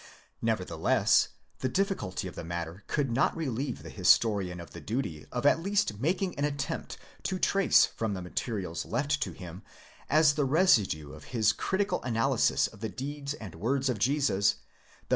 [0.41, 1.27] Nevertheless
[1.59, 5.45] the diffi culty of the matter could not relieve the historian of the duty of
[5.45, 9.61] at least making δὴ attempt to trace from the materials left to him,
[10.09, 14.55] as the residue of his critical analysis of the deeds and words of Jesus, the
[14.55, 14.63] ΧΧ INTRODUCTION.